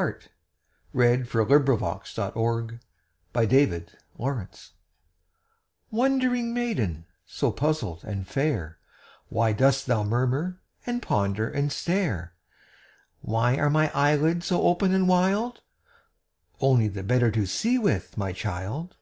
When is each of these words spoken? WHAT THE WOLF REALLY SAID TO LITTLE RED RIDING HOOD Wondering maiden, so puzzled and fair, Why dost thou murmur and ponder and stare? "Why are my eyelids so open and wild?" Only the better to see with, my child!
WHAT 0.00 0.28
THE 0.94 0.96
WOLF 1.26 1.34
REALLY 1.34 2.04
SAID 2.04 2.32
TO 2.32 2.38
LITTLE 2.38 2.80
RED 3.34 3.52
RIDING 3.52 3.86
HOOD 4.20 4.50
Wondering 5.90 6.54
maiden, 6.54 7.04
so 7.26 7.50
puzzled 7.50 8.04
and 8.04 8.24
fair, 8.24 8.78
Why 9.28 9.52
dost 9.52 9.86
thou 9.88 10.04
murmur 10.04 10.60
and 10.86 11.02
ponder 11.02 11.50
and 11.50 11.72
stare? 11.72 12.34
"Why 13.22 13.56
are 13.56 13.70
my 13.70 13.90
eyelids 13.92 14.46
so 14.46 14.62
open 14.62 14.94
and 14.94 15.08
wild?" 15.08 15.62
Only 16.60 16.86
the 16.86 17.02
better 17.02 17.32
to 17.32 17.44
see 17.44 17.76
with, 17.76 18.16
my 18.16 18.30
child! 18.32 18.94